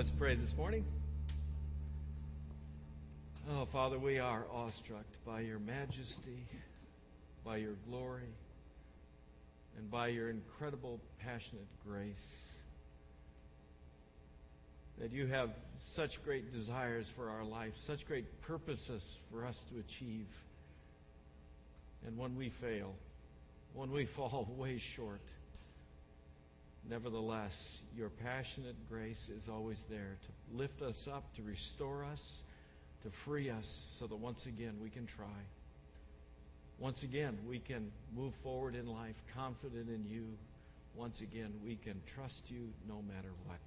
[0.00, 0.86] Let's pray this morning.
[3.50, 6.38] Oh, Father, we are awestruck by your majesty,
[7.44, 8.32] by your glory,
[9.76, 12.50] and by your incredible, passionate grace.
[15.00, 15.50] That you have
[15.82, 20.28] such great desires for our life, such great purposes for us to achieve.
[22.06, 22.94] And when we fail,
[23.74, 25.20] when we fall way short,
[26.88, 32.42] Nevertheless, your passionate grace is always there to lift us up, to restore us,
[33.02, 35.26] to free us, so that once again we can try.
[36.78, 40.26] Once again, we can move forward in life confident in you.
[40.94, 43.58] Once again, we can trust you no matter what.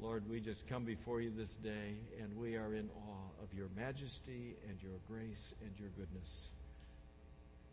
[0.00, 3.66] Lord, we just come before you this day, and we are in awe of your
[3.76, 6.48] majesty and your grace and your goodness.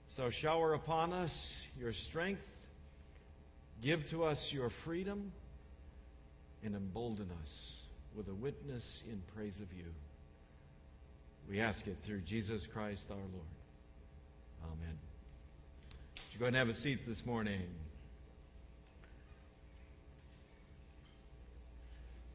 [0.08, 2.44] So shower upon us your strength
[3.82, 5.32] Give to us your freedom
[6.64, 7.84] and embolden us
[8.16, 9.86] with a witness in praise of you.
[11.48, 13.54] We ask it through Jesus Christ our Lord.
[14.64, 14.98] Amen.
[16.34, 17.62] You go ahead and have a seat this morning?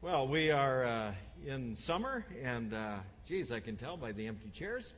[0.01, 1.13] Well, we are uh,
[1.45, 2.95] in summer, and uh,
[3.27, 4.91] geez, I can tell by the empty chairs.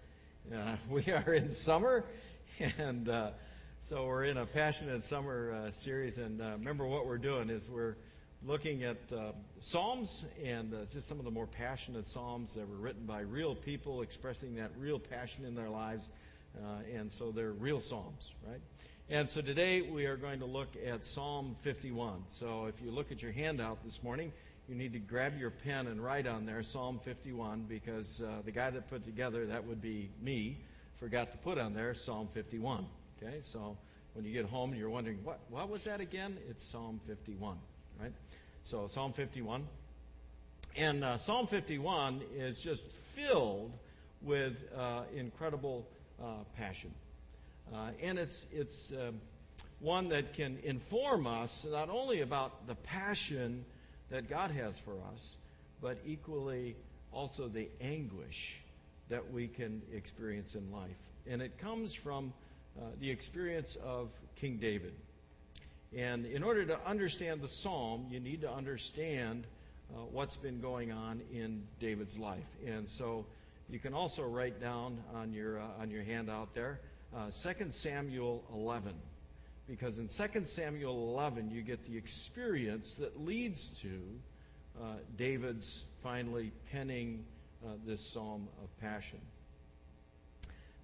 [0.52, 2.06] Uh, we are in summer,
[2.78, 3.32] and uh,
[3.80, 7.70] so we're in a passionate summer uh, series, and uh, remember what we're doing is
[7.70, 7.96] we're
[8.44, 12.78] looking at uh, psalms and uh, just some of the more passionate psalms that were
[12.78, 16.10] written by real people expressing that real passion in their lives,
[16.58, 18.62] uh, and so they're real psalms, right?
[19.10, 22.24] And so today we are going to look at Psalm 51.
[22.30, 24.32] So if you look at your handout this morning,
[24.68, 28.52] you need to grab your pen and write on there Psalm 51 because uh, the
[28.52, 30.58] guy that put together that would be me
[30.98, 32.86] forgot to put on there Psalm 51.
[33.26, 33.76] Okay, so
[34.14, 36.38] when you get home and you're wondering, what, what was that again?
[36.50, 37.58] It's Psalm 51,
[38.00, 38.12] right?
[38.64, 39.66] So Psalm 51.
[40.76, 43.72] And uh, Psalm 51 is just filled
[44.22, 45.88] with uh, incredible
[46.22, 46.92] uh, passion.
[47.74, 49.12] Uh, and it's, it's uh,
[49.80, 53.66] one that can inform us not only about the passion
[54.12, 55.36] that God has for us,
[55.82, 56.76] but equally
[57.12, 58.60] also the anguish
[59.10, 60.98] that we can experience in life.
[61.28, 62.34] And it comes from
[62.78, 64.94] uh, the experience of King David.
[65.96, 69.46] And in order to understand the psalm, you need to understand
[69.94, 72.48] uh, what's been going on in David's life.
[72.66, 73.26] And so
[73.70, 76.80] you can also write down on your, uh, on your handout there
[77.16, 78.94] uh, 2 Samuel 11.
[79.68, 84.00] Because in 2 Samuel 11, you get the experience that leads to
[84.80, 84.86] uh,
[85.18, 87.26] David's finally penning
[87.66, 89.20] uh, this psalm of passion.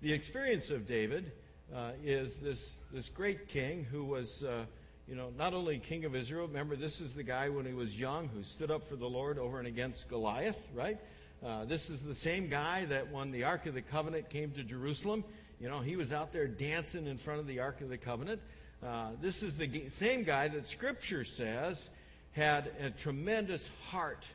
[0.02, 1.32] The experience of David
[1.76, 4.44] uh, is this this great king who was.
[4.44, 4.66] Uh,
[5.08, 8.00] you know, not only king of Israel, remember, this is the guy when he was
[8.00, 11.00] young who stood up for the Lord over and against Goliath, right?
[11.46, 14.64] Uh, this is the same guy that when the Ark of the Covenant came to
[14.64, 15.26] Jerusalem,
[15.60, 18.42] you know, he was out there dancing in front of the Ark of the Covenant.
[18.86, 21.90] Uh, this is the same guy that Scripture says
[22.32, 24.26] had a tremendous heart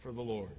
[0.00, 0.50] for the Lord.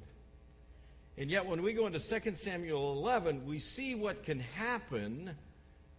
[1.17, 5.35] And yet, when we go into 2 Samuel 11, we see what can happen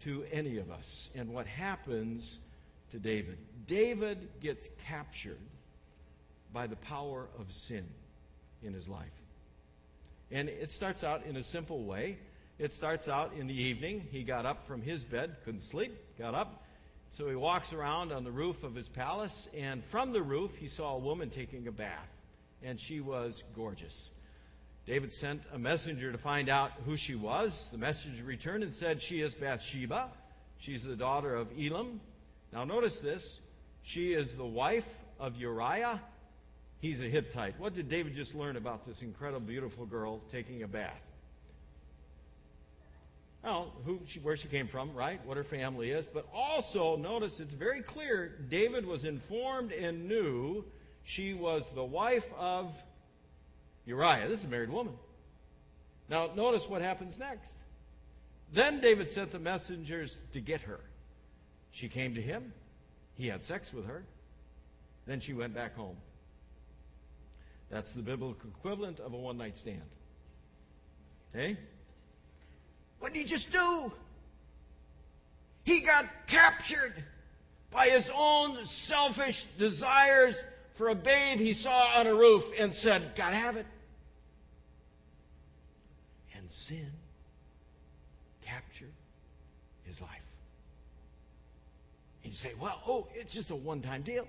[0.05, 2.39] to any of us and what happens
[2.93, 3.39] to David.
[3.67, 5.39] David gets captured
[6.53, 7.85] by the power of sin
[8.63, 9.07] in his life.
[10.31, 12.19] And it starts out in a simple way.
[12.59, 14.07] It starts out in the evening.
[14.11, 16.65] He got up from his bed, couldn't sleep, got up.
[17.13, 20.69] So he walks around on the roof of his palace, and from the roof, he
[20.69, 22.09] saw a woman taking a bath.
[22.63, 24.11] And she was gorgeous.
[24.87, 27.71] David sent a messenger to find out who she was.
[27.73, 30.09] The messenger returned and said, She is Bathsheba.
[30.59, 32.01] She's the daughter of Elam.
[32.53, 33.41] Now, notice this.
[33.83, 34.89] She is the wife
[35.19, 36.01] of Uriah.
[36.81, 37.59] He's a Hittite.
[37.59, 41.01] What did David just learn about this incredible, beautiful girl taking a bath?
[43.43, 45.25] Well, who she, where she came from, right?
[45.25, 46.07] What her family is.
[46.07, 50.65] But also, notice it's very clear David was informed and knew
[51.05, 52.73] she was the wife of
[53.87, 54.27] Uriah.
[54.29, 54.95] This is a married woman.
[56.09, 57.57] Now, notice what happens next.
[58.53, 60.81] Then David sent the messengers to get her.
[61.71, 62.53] She came to him.
[63.15, 64.05] He had sex with her.
[65.07, 65.97] Then she went back home.
[67.71, 69.83] That's the biblical equivalent of a one night stand.
[71.35, 71.57] Okay?
[73.01, 73.93] What did he just do?
[75.65, 76.93] He got captured
[77.73, 80.41] by his own selfish desires
[80.75, 83.67] for a babe he saw on a roof and said, Gotta have it
[86.47, 86.93] and sin
[88.45, 88.93] captured
[89.83, 90.11] his life.
[92.23, 94.29] And you say, well, oh, it's just a one time deal.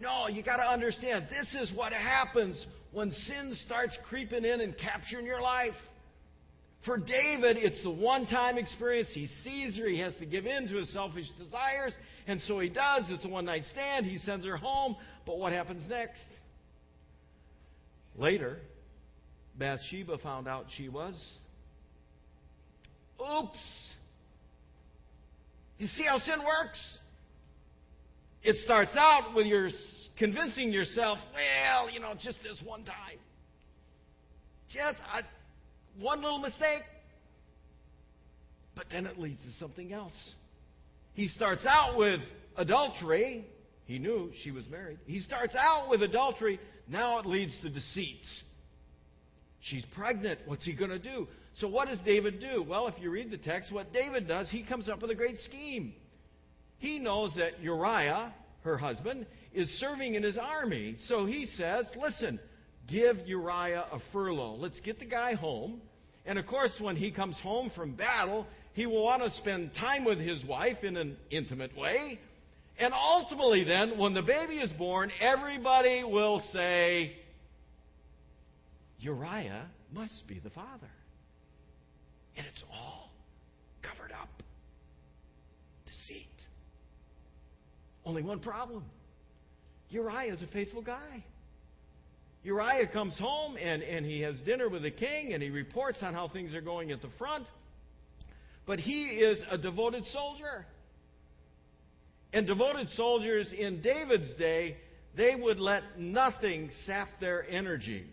[0.00, 4.76] No, you got to understand this is what happens when sin starts creeping in and
[4.76, 5.80] capturing your life.
[6.80, 9.14] For David, it's the one time experience.
[9.14, 12.68] He sees her, he has to give in to his selfish desires, and so he
[12.68, 13.08] does.
[13.08, 14.04] It's a one night stand.
[14.04, 14.96] He sends her home.
[15.26, 16.40] But what happens next?
[18.16, 18.58] Later,
[19.60, 21.38] Bathsheba found out she was.
[23.20, 23.94] Oops!
[25.78, 26.98] You see how sin works?
[28.42, 29.68] It starts out with your
[30.16, 33.18] convincing yourself, well, you know, just this one time.
[34.70, 35.20] Just I,
[35.98, 36.82] one little mistake.
[38.74, 40.34] But then it leads to something else.
[41.12, 42.20] He starts out with
[42.56, 43.44] adultery.
[43.84, 44.98] He knew she was married.
[45.06, 46.58] He starts out with adultery.
[46.88, 48.42] Now it leads to deceit.
[49.60, 50.40] She's pregnant.
[50.46, 51.28] What's he going to do?
[51.52, 52.62] So, what does David do?
[52.62, 55.38] Well, if you read the text, what David does, he comes up with a great
[55.38, 55.94] scheme.
[56.78, 60.94] He knows that Uriah, her husband, is serving in his army.
[60.96, 62.40] So he says, Listen,
[62.86, 64.56] give Uriah a furlough.
[64.58, 65.82] Let's get the guy home.
[66.24, 70.04] And of course, when he comes home from battle, he will want to spend time
[70.04, 72.18] with his wife in an intimate way.
[72.78, 77.14] And ultimately, then, when the baby is born, everybody will say,
[79.00, 80.90] Uriah must be the father.
[82.36, 83.12] And it's all
[83.82, 84.42] covered up.
[85.86, 86.26] Deceit.
[88.04, 88.84] Only one problem
[89.90, 91.24] Uriah is a faithful guy.
[92.42, 96.14] Uriah comes home and, and he has dinner with the king and he reports on
[96.14, 97.50] how things are going at the front.
[98.66, 100.64] But he is a devoted soldier.
[102.32, 104.76] And devoted soldiers in David's day,
[105.16, 108.06] they would let nothing sap their energy.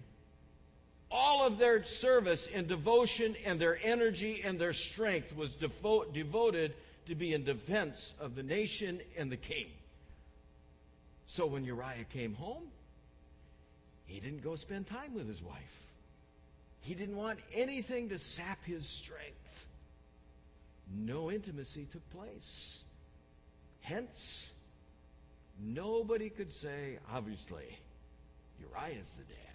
[1.09, 6.73] All of their service and devotion and their energy and their strength was devo- devoted
[7.07, 9.67] to be in defense of the nation and the king.
[11.25, 12.63] So when Uriah came home,
[14.05, 15.81] he didn't go spend time with his wife.
[16.81, 19.65] He didn't want anything to sap his strength.
[20.95, 22.83] No intimacy took place.
[23.81, 24.51] Hence,
[25.61, 27.77] nobody could say, obviously,
[28.59, 29.46] Uriah's the dad.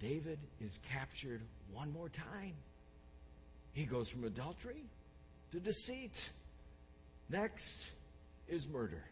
[0.00, 1.40] David is captured
[1.72, 2.54] one more time.
[3.72, 4.82] He goes from adultery
[5.52, 6.28] to deceit.
[7.28, 7.88] Next
[8.48, 9.02] is murder.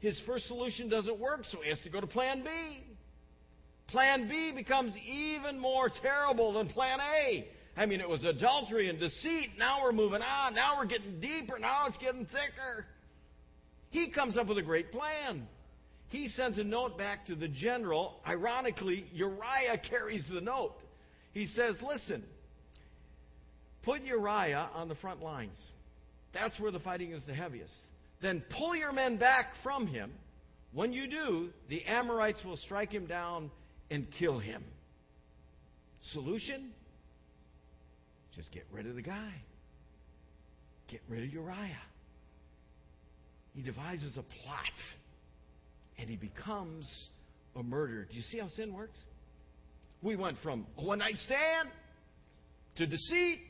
[0.00, 2.50] His first solution doesn't work, so he has to go to plan B.
[3.88, 7.48] Plan B becomes even more terrible than plan A.
[7.76, 9.58] I mean, it was adultery and deceit.
[9.58, 10.54] Now we're moving on.
[10.54, 11.58] Now we're getting deeper.
[11.58, 12.86] Now it's getting thicker.
[13.90, 15.46] He comes up with a great plan.
[16.10, 18.18] He sends a note back to the general.
[18.26, 20.80] Ironically, Uriah carries the note.
[21.32, 22.22] He says, Listen,
[23.82, 25.70] put Uriah on the front lines.
[26.32, 27.84] That's where the fighting is the heaviest.
[28.20, 30.10] Then pull your men back from him.
[30.72, 33.50] When you do, the Amorites will strike him down
[33.90, 34.62] and kill him.
[36.00, 36.70] Solution?
[38.34, 39.32] Just get rid of the guy.
[40.88, 41.82] Get rid of Uriah.
[43.54, 44.94] He devises a plot
[45.98, 47.08] and he becomes
[47.56, 48.06] a murderer.
[48.08, 48.98] Do you see how sin works?
[50.02, 51.68] We went from a one night stand
[52.76, 53.40] to deceit,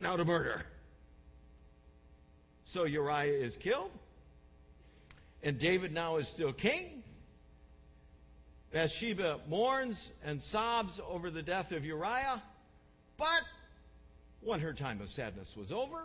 [0.00, 0.62] now to murder.
[2.64, 3.90] So Uriah is killed.
[5.42, 7.04] And David now is still king.
[8.72, 12.42] Bathsheba mourns and sobs over the death of Uriah.
[13.16, 13.42] But
[14.40, 16.02] when her time of sadness was over,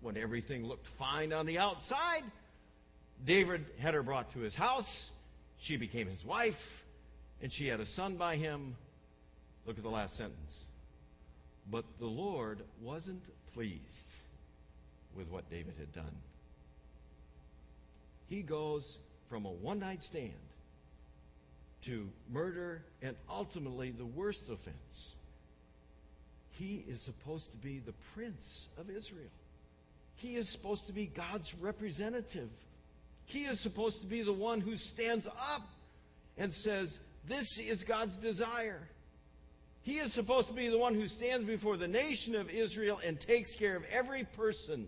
[0.00, 2.24] when everything looked fine on the outside,
[3.24, 5.10] David had her brought to his house.
[5.58, 6.84] She became his wife,
[7.40, 8.76] and she had a son by him.
[9.66, 10.64] Look at the last sentence.
[11.70, 13.22] But the Lord wasn't
[13.54, 14.22] pleased
[15.16, 16.16] with what David had done.
[18.28, 18.98] He goes
[19.28, 20.32] from a one night stand
[21.84, 25.14] to murder and ultimately the worst offense.
[26.52, 29.30] He is supposed to be the prince of Israel.
[30.16, 32.50] He is supposed to be God's representative.
[33.26, 35.62] He is supposed to be the one who stands up
[36.36, 38.80] and says, This is God's desire.
[39.82, 43.18] He is supposed to be the one who stands before the nation of Israel and
[43.18, 44.86] takes care of every person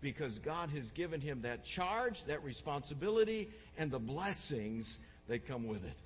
[0.00, 5.84] because God has given him that charge, that responsibility, and the blessings that come with
[5.84, 5.96] it.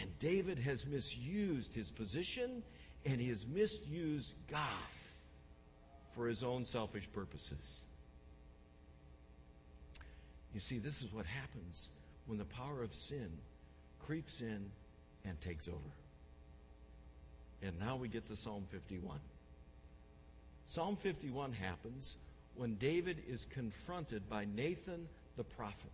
[0.00, 2.62] And David has misused his position
[3.04, 4.60] and he has misused God
[6.14, 7.80] for his own selfish purposes.
[10.58, 11.86] You see, this is what happens
[12.26, 13.30] when the power of sin
[14.04, 14.72] creeps in
[15.24, 15.94] and takes over.
[17.62, 19.20] And now we get to Psalm 51.
[20.66, 22.16] Psalm 51 happens
[22.56, 25.92] when David is confronted by Nathan the prophet.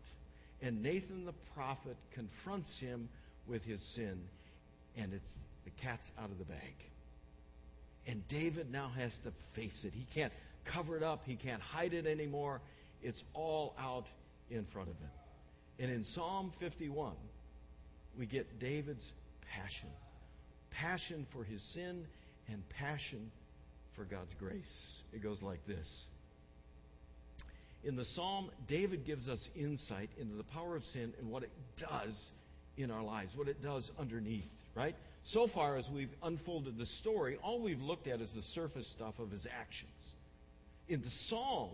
[0.62, 3.10] And Nathan the prophet confronts him
[3.46, 4.18] with his sin,
[4.96, 6.74] and it's the cat's out of the bag.
[8.06, 9.92] And David now has to face it.
[9.92, 10.32] He can't
[10.64, 12.62] cover it up, he can't hide it anymore.
[13.02, 14.06] It's all out
[14.50, 15.10] in front of him.
[15.78, 17.12] And in Psalm 51,
[18.18, 19.12] we get David's
[19.54, 19.90] passion
[20.74, 22.06] passion for his sin
[22.48, 23.30] and passion
[23.94, 25.02] for God's grace.
[25.12, 26.08] It goes like this.
[27.84, 31.52] In the psalm, David gives us insight into the power of sin and what it
[31.76, 32.30] does
[32.76, 34.96] in our lives, what it does underneath, right?
[35.24, 39.18] So far as we've unfolded the story, all we've looked at is the surface stuff
[39.18, 40.14] of his actions.
[40.88, 41.70] In the psalm,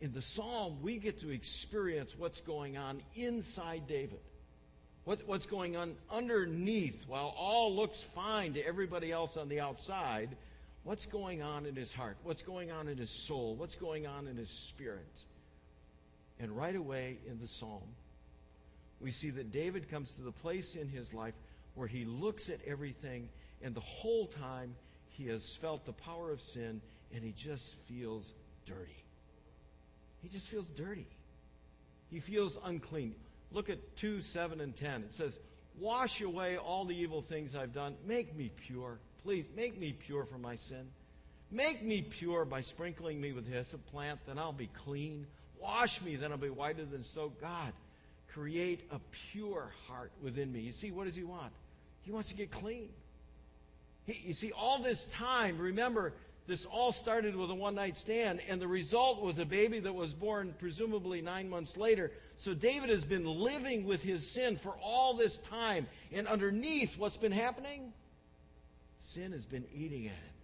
[0.00, 4.20] in the psalm, we get to experience what's going on inside David.
[5.04, 10.30] What, what's going on underneath, while all looks fine to everybody else on the outside,
[10.82, 12.16] what's going on in his heart?
[12.22, 13.54] What's going on in his soul?
[13.54, 15.24] What's going on in his spirit?
[16.40, 17.82] And right away in the psalm,
[19.00, 21.34] we see that David comes to the place in his life
[21.74, 23.28] where he looks at everything,
[23.62, 24.74] and the whole time
[25.10, 26.80] he has felt the power of sin,
[27.14, 28.32] and he just feels
[28.66, 29.03] dirty.
[30.24, 31.06] He just feels dirty.
[32.10, 33.14] He feels unclean.
[33.52, 35.02] Look at 2, 7, and 10.
[35.02, 35.38] It says,
[35.78, 37.94] Wash away all the evil things I've done.
[38.06, 38.98] Make me pure.
[39.22, 40.86] Please, make me pure from my sin.
[41.50, 45.26] Make me pure by sprinkling me with hyssop plant, then I'll be clean.
[45.60, 47.30] Wash me, then I'll be whiter than snow.
[47.40, 47.72] God,
[48.32, 49.00] create a
[49.32, 50.60] pure heart within me.
[50.60, 51.52] You see, what does He want?
[52.02, 52.88] He wants to get clean.
[54.06, 56.14] He, you see, all this time, remember,
[56.46, 59.94] this all started with a one night stand, and the result was a baby that
[59.94, 62.10] was born presumably nine months later.
[62.36, 65.86] So David has been living with his sin for all this time.
[66.12, 67.94] And underneath, what's been happening?
[68.98, 70.34] Sin has been eating at him,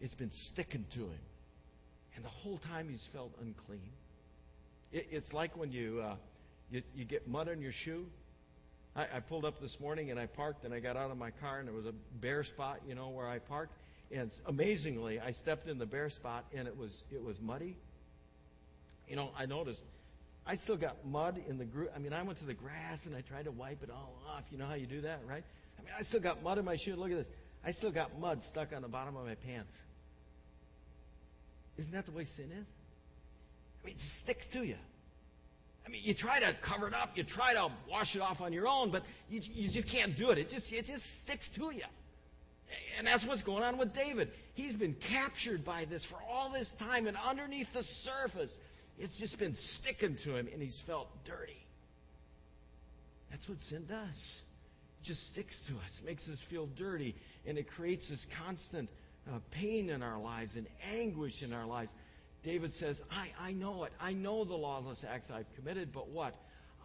[0.00, 1.20] it's been sticking to him.
[2.16, 3.90] And the whole time he's felt unclean.
[4.92, 6.14] It, it's like when you, uh,
[6.70, 8.06] you, you get mud on your shoe.
[8.96, 11.30] I, I pulled up this morning and I parked and I got out of my
[11.30, 13.72] car and there was a bare spot, you know, where I parked.
[14.12, 17.76] And amazingly, I stepped in the bare spot and it was it was muddy.
[19.08, 19.84] You know, I noticed
[20.46, 21.92] I still got mud in the group.
[21.94, 24.42] I mean, I went to the grass and I tried to wipe it all off.
[24.50, 25.44] You know how you do that, right?
[25.78, 26.96] I mean, I still got mud in my shoe.
[26.96, 27.30] Look at this.
[27.64, 29.72] I still got mud stuck on the bottom of my pants.
[31.78, 32.66] Isn't that the way sin is?
[33.82, 34.76] I mean, it just sticks to you.
[35.86, 38.52] I mean, you try to cover it up, you try to wash it off on
[38.52, 40.38] your own, but you, you just can't do it.
[40.38, 41.82] It just it just sticks to you.
[43.00, 44.30] And that's what's going on with David.
[44.52, 48.58] He's been captured by this for all this time, and underneath the surface,
[48.98, 51.56] it's just been sticking to him, and he's felt dirty.
[53.30, 54.42] That's what sin does.
[55.00, 57.14] It just sticks to us, makes us feel dirty,
[57.46, 58.90] and it creates this constant
[59.32, 61.94] uh, pain in our lives and anguish in our lives.
[62.44, 63.94] David says, I, I know it.
[63.98, 66.34] I know the lawless acts I've committed, but what?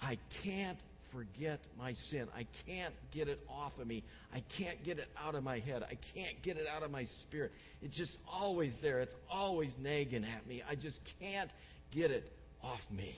[0.01, 0.79] I can't
[1.15, 2.27] forget my sin.
[2.35, 4.03] I can't get it off of me.
[4.33, 5.83] I can't get it out of my head.
[5.83, 7.51] I can't get it out of my spirit.
[7.81, 8.99] It's just always there.
[8.99, 10.61] It's always nagging at me.
[10.69, 11.49] I just can't
[11.91, 12.29] get it
[12.63, 13.15] off me.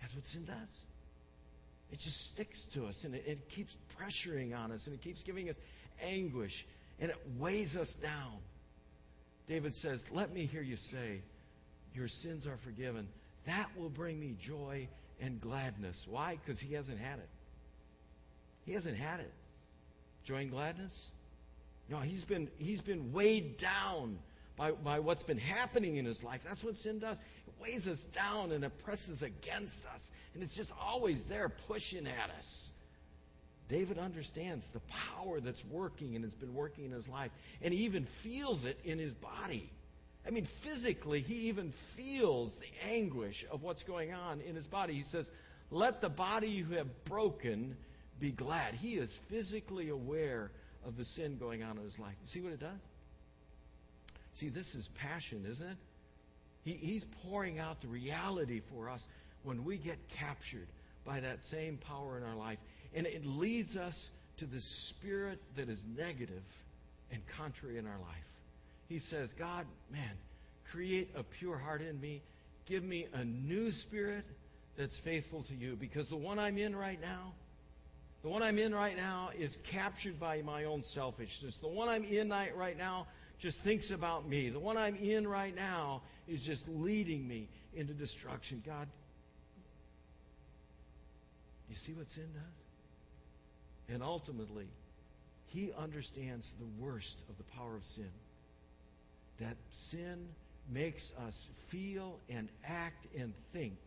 [0.00, 0.82] That's what sin does.
[1.92, 5.22] It just sticks to us and it, it keeps pressuring on us and it keeps
[5.22, 5.56] giving us
[6.02, 6.64] anguish
[7.00, 8.38] and it weighs us down.
[9.48, 11.20] David says, Let me hear you say,
[11.94, 13.08] Your sins are forgiven.
[13.46, 14.88] That will bring me joy
[15.20, 16.06] and gladness.
[16.08, 16.36] Why?
[16.36, 17.28] Because he hasn't had it.
[18.66, 19.32] He hasn't had it.
[20.24, 21.10] Joy and gladness?
[21.88, 24.18] No, he's been he's been weighed down
[24.56, 26.42] by, by what's been happening in his life.
[26.46, 27.18] That's what sin does.
[27.18, 30.10] It weighs us down and it presses against us.
[30.34, 32.70] And it's just always there pushing at us.
[33.68, 37.30] David understands the power that's working and has been working in his life.
[37.62, 39.70] And he even feels it in his body.
[40.26, 44.94] I mean, physically, he even feels the anguish of what's going on in his body.
[44.94, 45.30] He says,
[45.70, 47.76] Let the body you have broken
[48.18, 48.74] be glad.
[48.74, 50.50] He is physically aware
[50.86, 52.14] of the sin going on in his life.
[52.24, 52.78] See what it does?
[54.34, 55.76] See, this is passion, isn't it?
[56.64, 59.06] He, he's pouring out the reality for us
[59.42, 60.68] when we get captured
[61.04, 62.58] by that same power in our life.
[62.94, 66.42] And it leads us to the spirit that is negative
[67.10, 68.30] and contrary in our life.
[68.90, 70.10] He says, God, man,
[70.72, 72.22] create a pure heart in me.
[72.66, 74.24] Give me a new spirit
[74.76, 75.76] that's faithful to you.
[75.76, 77.32] Because the one I'm in right now,
[78.22, 81.58] the one I'm in right now is captured by my own selfishness.
[81.58, 83.06] The one I'm in right now
[83.38, 84.48] just thinks about me.
[84.48, 88.60] The one I'm in right now is just leading me into destruction.
[88.66, 88.88] God,
[91.68, 93.94] you see what sin does?
[93.94, 94.66] And ultimately,
[95.46, 98.10] he understands the worst of the power of sin
[99.40, 100.28] that sin
[100.70, 103.78] makes us feel and act and think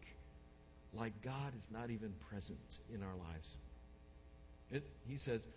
[0.93, 3.57] like God is not even present in our lives.
[4.71, 5.47] It, he says,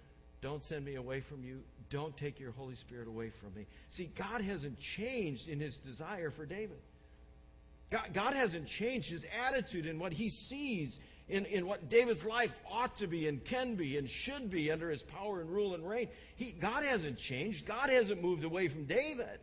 [0.41, 1.61] Don't send me away from you.
[1.91, 3.67] Don't take your Holy Spirit away from me.
[3.91, 6.79] See, God hasn't changed in his desire for David.
[7.91, 10.99] God, God hasn't changed his attitude in what he sees
[11.29, 14.91] in, in what David's life ought to be and can be and should be under
[14.91, 16.09] his power and rule and reign.
[16.37, 17.67] He, God hasn't changed.
[17.67, 19.39] God hasn't moved away from David.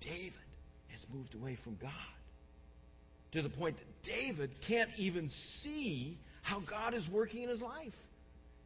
[0.00, 0.32] David
[0.88, 1.90] has moved away from God
[3.32, 7.96] to the point that David can't even see how God is working in his life.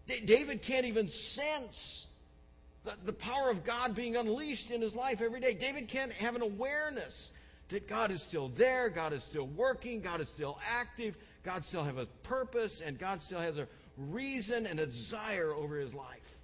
[0.07, 2.07] David can't even sense
[2.85, 5.55] the, the power of God being unleashed in his life every day.
[5.55, 7.33] David can't have an awareness
[7.69, 11.85] that God is still there, God is still working, God is still active, God still
[11.85, 16.37] has a purpose, and God still has a reason and a desire over his life.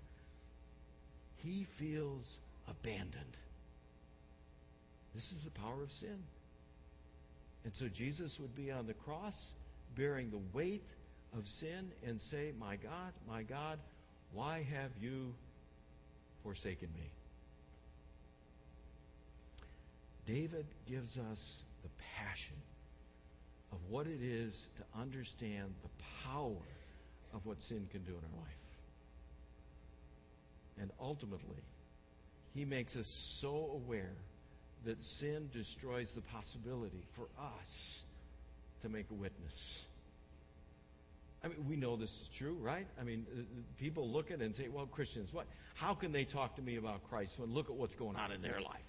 [1.45, 3.37] He feels abandoned.
[5.15, 6.19] This is the power of sin.
[7.65, 9.53] And so Jesus would be on the cross
[9.97, 10.85] bearing the weight
[11.37, 13.79] of sin and say, My God, my God,
[14.33, 15.35] why have you
[16.43, 17.11] forsaken me?
[20.27, 22.57] David gives us the passion
[23.73, 26.63] of what it is to understand the power
[27.35, 28.59] of what sin can do in our life.
[30.81, 31.63] And ultimately,
[32.55, 33.09] he makes us
[33.41, 34.17] so aware
[34.85, 37.27] that sin destroys the possibility for
[37.61, 38.03] us
[38.83, 39.85] to make a witness.
[41.43, 42.87] I mean, we know this is true, right?
[43.01, 43.43] I mean, uh,
[43.79, 45.47] people look at it and say, well, Christians, what?
[45.75, 48.43] How can they talk to me about Christ when look at what's going on in
[48.43, 48.83] their life?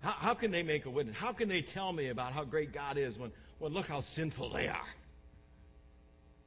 [0.00, 1.16] How, how can they make a witness?
[1.16, 4.50] How can they tell me about how great God is when, when look how sinful
[4.50, 4.88] they are?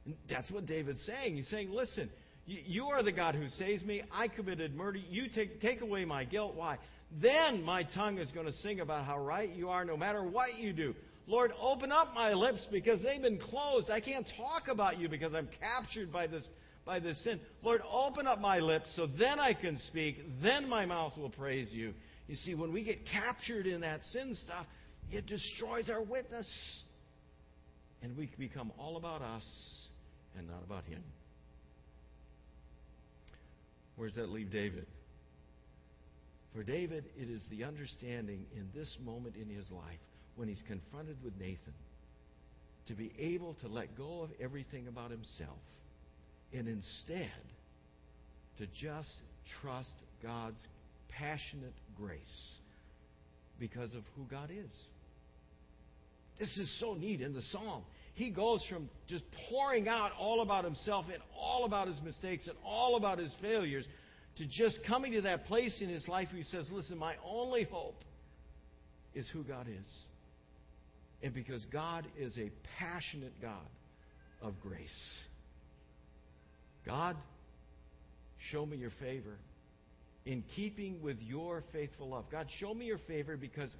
[0.04, 1.36] And that's what David's saying.
[1.36, 2.10] He's saying, listen,
[2.46, 4.02] you, you are the God who saves me.
[4.12, 5.00] I committed murder.
[5.10, 6.54] You take, take away my guilt.
[6.54, 6.78] Why?
[7.20, 10.58] Then my tongue is going to sing about how right you are no matter what
[10.58, 10.94] you do.
[11.26, 13.90] Lord, open up my lips because they've been closed.
[13.90, 16.48] I can't talk about you because I'm captured by this
[16.84, 17.38] by this sin.
[17.62, 20.40] Lord, open up my lips so then I can speak.
[20.40, 21.94] Then my mouth will praise you.
[22.28, 24.66] You see, when we get captured in that sin stuff,
[25.10, 26.84] it destroys our witness.
[28.02, 29.88] And we become all about us
[30.36, 31.02] and not about Him.
[33.96, 34.86] Where does that leave David?
[36.54, 39.98] For David, it is the understanding in this moment in his life
[40.36, 41.74] when he's confronted with Nathan
[42.86, 45.58] to be able to let go of everything about himself
[46.52, 47.30] and instead
[48.58, 49.18] to just
[49.60, 50.66] trust God's
[51.08, 52.60] passionate grace
[53.58, 54.88] because of who God is.
[56.38, 57.82] This is so neat in the psalm.
[58.14, 62.56] He goes from just pouring out all about himself and all about his mistakes and
[62.64, 63.86] all about his failures
[64.36, 67.64] to just coming to that place in his life where he says, Listen, my only
[67.64, 68.04] hope
[69.14, 70.04] is who God is.
[71.22, 73.68] And because God is a passionate God
[74.40, 75.20] of grace.
[76.84, 77.16] God,
[78.38, 79.36] show me your favor
[80.24, 82.30] in keeping with your faithful love.
[82.30, 83.76] God, show me your favor because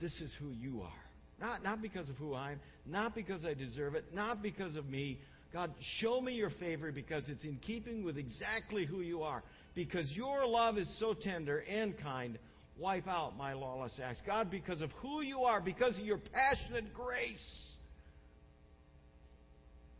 [0.00, 1.02] this is who you are.
[1.40, 4.88] Not, not because of who I am, not because I deserve it, not because of
[4.88, 5.18] me.
[5.52, 9.42] God, show me your favor because it's in keeping with exactly who you are.
[9.74, 12.38] Because your love is so tender and kind,
[12.78, 14.22] wipe out my lawless acts.
[14.22, 17.78] God, because of who you are, because of your passionate grace.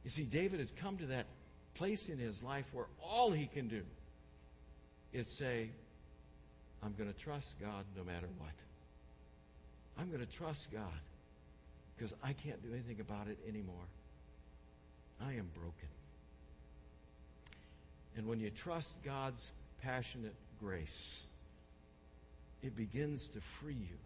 [0.05, 1.27] You see, David has come to that
[1.75, 3.83] place in his life where all he can do
[5.13, 5.69] is say,
[6.83, 8.55] I'm going to trust God no matter what.
[9.99, 10.83] I'm going to trust God
[11.97, 13.85] because I can't do anything about it anymore.
[15.27, 15.89] I am broken.
[18.17, 19.51] And when you trust God's
[19.83, 21.25] passionate grace,
[22.63, 23.97] it begins to free you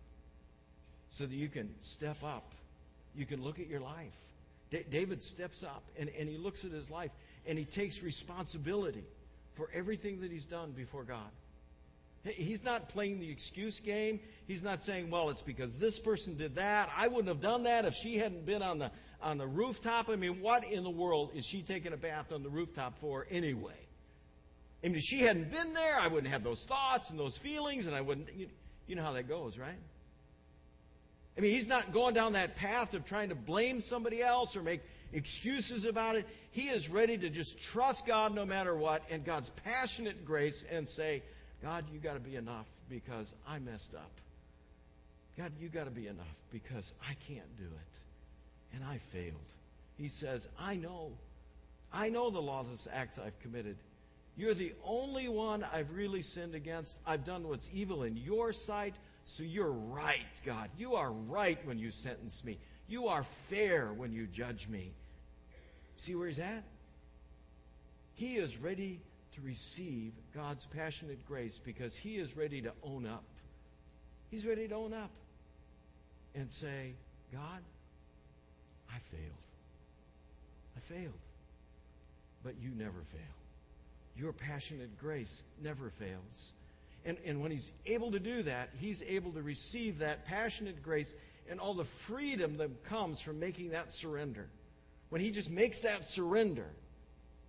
[1.10, 2.44] so that you can step up.
[3.14, 4.12] You can look at your life.
[4.70, 7.10] D- David steps up and, and he looks at his life
[7.46, 9.04] and he takes responsibility
[9.54, 11.30] for everything that he's done before God.
[12.34, 14.20] He's not playing the excuse game.
[14.46, 16.90] He's not saying, well, it's because this person did that.
[16.96, 18.90] I wouldn't have done that if she hadn't been on the,
[19.22, 20.08] on the rooftop.
[20.08, 23.26] I mean, what in the world is she taking a bath on the rooftop for
[23.30, 23.78] anyway?
[24.84, 27.86] I mean, if she hadn't been there, I wouldn't have those thoughts and those feelings,
[27.86, 28.28] and I wouldn't.
[28.36, 28.48] You,
[28.86, 29.78] you know how that goes, right?
[31.36, 34.62] I mean, he's not going down that path of trying to blame somebody else or
[34.62, 34.80] make
[35.12, 36.26] excuses about it.
[36.50, 40.88] He is ready to just trust God no matter what and God's passionate grace and
[40.88, 41.22] say,
[41.66, 44.12] God, you got to be enough because I messed up.
[45.36, 48.76] God, you got to be enough because I can't do it.
[48.76, 49.34] And I failed.
[49.98, 51.10] He says, I know.
[51.92, 53.76] I know the lawless acts I've committed.
[54.36, 56.96] You're the only one I've really sinned against.
[57.04, 58.94] I've done what's evil in your sight.
[59.24, 60.70] So you're right, God.
[60.78, 62.58] You are right when you sentence me.
[62.86, 64.92] You are fair when you judge me.
[65.96, 66.62] See where he's at?
[68.14, 69.00] He is ready
[69.36, 73.24] to receive God's passionate grace because he is ready to own up.
[74.30, 75.10] He's ready to own up
[76.34, 76.94] and say,
[77.32, 77.60] God,
[78.90, 79.22] I failed.
[80.76, 81.18] I failed.
[82.42, 83.20] But you never fail.
[84.16, 86.54] Your passionate grace never fails.
[87.04, 91.14] And, and when he's able to do that, he's able to receive that passionate grace
[91.48, 94.48] and all the freedom that comes from making that surrender.
[95.10, 96.66] When he just makes that surrender,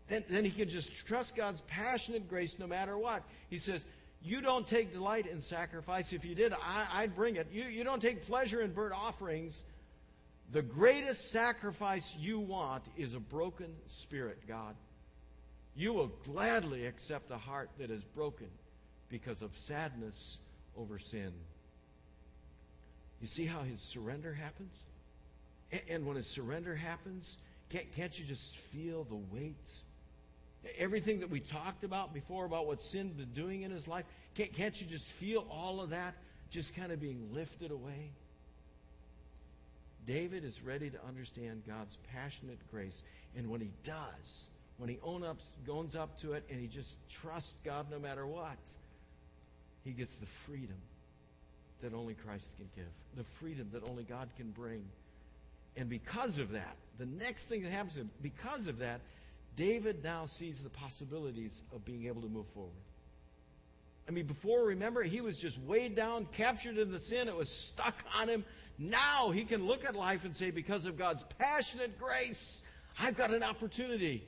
[0.08, 3.24] then, then he can just trust God's passionate grace no matter what.
[3.50, 3.86] He says,
[4.22, 6.14] You don't take delight in sacrifice.
[6.14, 7.48] If you did, I, would bring it.
[7.52, 9.64] You, you don't take pleasure in burnt offerings.
[10.52, 14.76] The greatest sacrifice you want is a broken spirit, God.
[15.76, 18.48] You will gladly accept a heart that is broken
[19.10, 20.40] because of sadness
[20.78, 21.34] over sin.
[23.20, 24.86] You see how his surrender happens?
[25.90, 27.38] And when his surrender happens,
[27.70, 29.70] can't, you just feel the weight?
[30.78, 34.54] Everything that we talked about before about what sin was doing in his life, can't,
[34.54, 36.16] can't you just feel all of that
[36.50, 38.12] just kind of being lifted away?
[40.06, 43.04] David is ready to understand God's passionate grace.
[43.36, 45.38] And when he does, when he own up,
[45.70, 48.58] owns up to it and he just trusts God no matter what,
[49.84, 50.78] he gets the freedom
[51.82, 54.84] that only Christ can give, the freedom that only God can bring.
[55.76, 59.02] And because of that, the next thing that happens to him, because of that,
[59.58, 62.72] David now sees the possibilities of being able to move forward.
[64.08, 67.28] I mean, before, remember, he was just weighed down, captured in the sin.
[67.28, 68.46] It was stuck on him.
[68.80, 72.64] Now he can look at life and say, because of God's passionate grace,
[72.98, 74.24] I've got an opportunity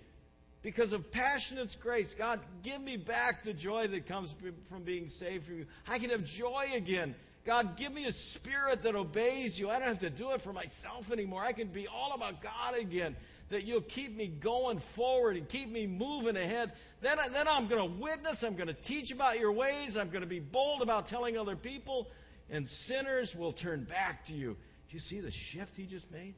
[0.64, 2.14] because of passionate grace.
[2.14, 4.34] God, give me back the joy that comes
[4.68, 5.66] from being saved from you.
[5.88, 7.16] I can have joy again.
[7.46, 9.70] God, give me a spirit that obeys you.
[9.70, 11.42] I don't have to do it for myself anymore.
[11.44, 13.16] I can be all about God again.
[13.50, 16.72] That you'll keep me going forward and keep me moving ahead.
[17.02, 18.44] Then, then I'm going to witness.
[18.44, 19.98] I'm going to teach about your ways.
[19.98, 22.08] I'm going to be bold about telling other people.
[22.52, 24.54] And sinners will turn back to you.
[24.54, 26.36] Do you see the shift he just made?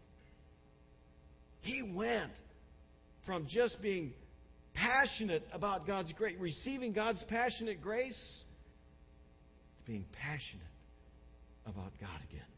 [1.62, 2.32] He went
[3.21, 4.13] from just being
[4.74, 8.43] passionate about God's grace, receiving God's passionate grace,
[9.78, 10.65] to being passionate
[11.65, 12.51] about God again.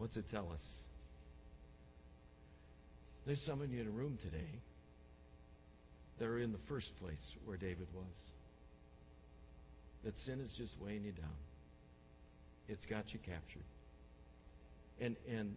[0.00, 0.78] What's it tell us?
[3.26, 4.48] There's some in a room today
[6.18, 8.06] that are in the first place where David was.
[10.04, 11.36] That sin is just weighing you down.
[12.66, 13.62] It's got you captured.
[15.02, 15.54] And and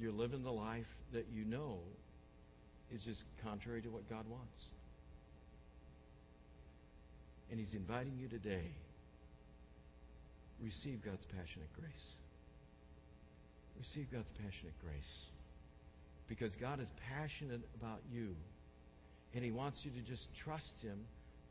[0.00, 1.78] you're living the life that you know
[2.92, 4.70] is just contrary to what God wants.
[7.48, 8.72] And He's inviting you today
[10.60, 12.14] receive God's passionate grace.
[13.78, 15.26] Receive God's passionate grace.
[16.28, 18.34] Because God is passionate about you.
[19.34, 20.98] And He wants you to just trust Him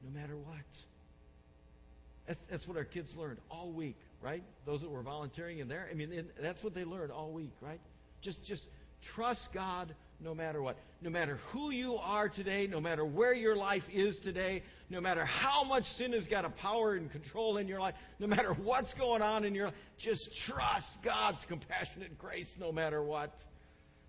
[0.03, 0.57] no matter what.
[2.27, 4.43] That's, that's what our kids learned all week, right?
[4.65, 5.87] Those that were volunteering in there.
[5.91, 7.79] I mean, that's what they learned all week, right?
[8.21, 8.69] Just, just
[9.01, 10.77] trust God no matter what.
[11.01, 15.25] No matter who you are today, no matter where your life is today, no matter
[15.25, 18.93] how much sin has got a power and control in your life, no matter what's
[18.93, 23.33] going on in your life, just trust God's compassionate grace no matter what.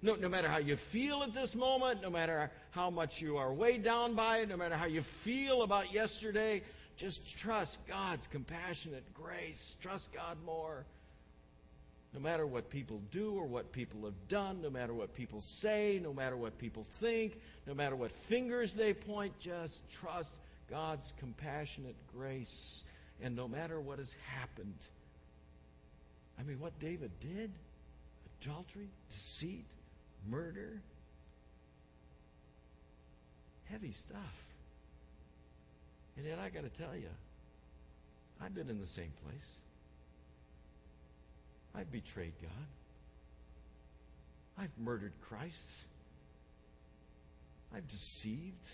[0.02, 3.52] No, no matter how you feel at this moment, no matter how much you are
[3.52, 6.62] weighed down by it, no matter how you feel about yesterday,
[6.96, 9.76] just trust God's compassionate grace.
[9.80, 10.84] Trust God more.
[12.14, 16.00] No matter what people do or what people have done, no matter what people say,
[16.03, 20.35] no matter what people think, no matter what fingers they point, just trust
[20.70, 22.85] God's compassionate grace.
[23.20, 24.79] And no matter what has happened,
[26.38, 27.50] I mean, what David did
[28.40, 29.64] adultery, deceit,
[30.31, 30.81] murder
[33.70, 34.44] heavy stuff.
[36.16, 37.09] And yet, I got to tell you,
[38.40, 39.59] I've been in the same place.
[41.74, 42.50] I've betrayed God.
[44.56, 45.84] I've murdered Christ.
[47.74, 48.68] I've deceived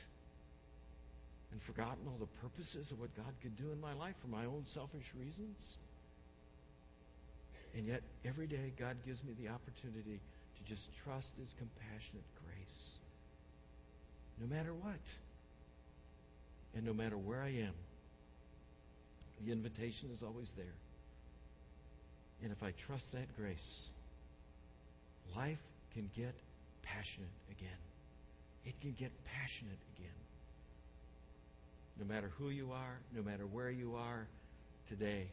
[1.53, 4.45] and forgotten all the purposes of what God could do in my life for my
[4.45, 5.79] own selfish reasons.
[7.75, 10.21] And yet, every day, God gives me the opportunity
[10.57, 12.99] to just trust His compassionate grace.
[14.41, 15.01] No matter what.
[16.75, 17.75] And no matter where I am,
[19.45, 20.75] the invitation is always there.
[22.43, 23.89] And if I trust that grace,
[25.37, 25.61] life
[25.95, 26.35] can get
[26.83, 27.69] passionate again.
[28.65, 30.11] It can get passionate again.
[32.01, 34.27] no matter who you are, no matter where you are
[34.89, 35.27] today.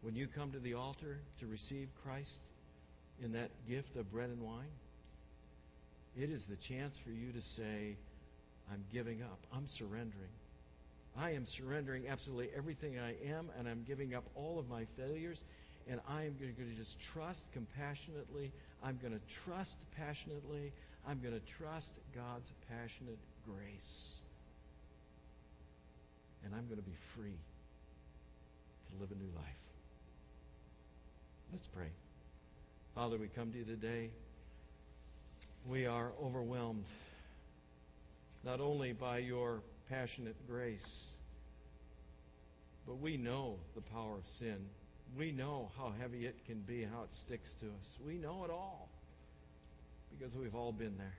[0.00, 2.42] When you come to the altar to receive Christ
[3.22, 4.72] in that gift of bread and wine,
[6.16, 7.96] it is the chance for you to say,
[8.72, 9.38] I'm giving up.
[9.54, 10.32] I'm surrendering.
[11.16, 15.42] I am surrendering absolutely everything I am, and I'm giving up all of my failures,
[15.90, 18.52] and I am going to just trust compassionately.
[18.82, 20.72] I'm going to trust passionately.
[21.06, 24.20] I'm going to trust God's passionate grace.
[26.44, 27.38] And I'm going to be free
[28.90, 29.44] to live a new life.
[31.52, 31.88] Let's pray.
[32.94, 34.10] Father, we come to you today.
[35.66, 36.84] We are overwhelmed
[38.44, 41.12] not only by your passionate grace,
[42.86, 44.58] but we know the power of sin.
[45.16, 47.98] We know how heavy it can be, how it sticks to us.
[48.04, 48.88] We know it all
[50.16, 51.16] because we've all been there.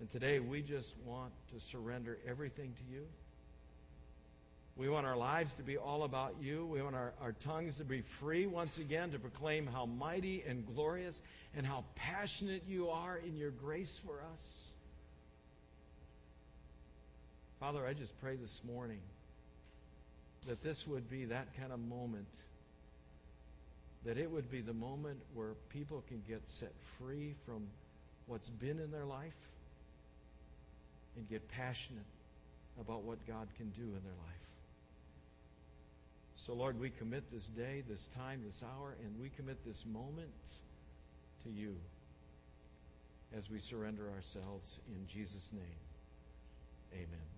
[0.00, 3.06] And today we just want to surrender everything to you.
[4.76, 6.66] We want our lives to be all about you.
[6.66, 10.66] We want our, our tongues to be free once again to proclaim how mighty and
[10.66, 11.20] glorious
[11.56, 14.74] and how passionate you are in your grace for us.
[17.58, 19.00] Father, I just pray this morning
[20.46, 22.26] that this would be that kind of moment.
[24.04, 27.66] That it would be the moment where people can get set free from
[28.26, 29.34] what's been in their life
[31.16, 32.04] and get passionate
[32.80, 34.36] about what God can do in their life.
[36.36, 40.30] So, Lord, we commit this day, this time, this hour, and we commit this moment
[41.44, 41.74] to you
[43.36, 45.80] as we surrender ourselves in Jesus' name.
[46.92, 47.35] Amen.